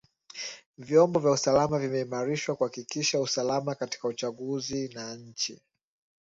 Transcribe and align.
vyombo 0.77 1.19
vya 1.19 1.31
usalama 1.31 1.79
vimeimarishwa 1.79 2.55
kuhakikisha 2.55 3.19
usalama 3.19 3.75
katika 3.75 4.07
uchaguzi 4.07 4.89
na 4.93 5.15
nchi 5.15 5.61